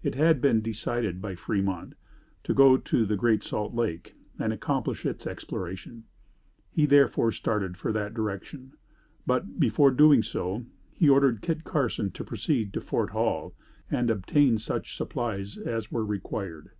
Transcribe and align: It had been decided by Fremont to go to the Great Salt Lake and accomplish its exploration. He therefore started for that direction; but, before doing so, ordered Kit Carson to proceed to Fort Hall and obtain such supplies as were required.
It 0.00 0.14
had 0.14 0.40
been 0.40 0.60
decided 0.62 1.20
by 1.20 1.34
Fremont 1.34 1.94
to 2.44 2.54
go 2.54 2.76
to 2.76 3.04
the 3.04 3.16
Great 3.16 3.42
Salt 3.42 3.74
Lake 3.74 4.14
and 4.38 4.52
accomplish 4.52 5.04
its 5.04 5.26
exploration. 5.26 6.04
He 6.70 6.86
therefore 6.86 7.32
started 7.32 7.76
for 7.76 7.90
that 7.90 8.14
direction; 8.14 8.74
but, 9.26 9.58
before 9.58 9.90
doing 9.90 10.22
so, 10.22 10.66
ordered 11.02 11.42
Kit 11.42 11.64
Carson 11.64 12.12
to 12.12 12.22
proceed 12.22 12.72
to 12.74 12.80
Fort 12.80 13.10
Hall 13.10 13.56
and 13.90 14.08
obtain 14.08 14.56
such 14.56 14.96
supplies 14.96 15.58
as 15.58 15.90
were 15.90 16.06
required. 16.06 16.70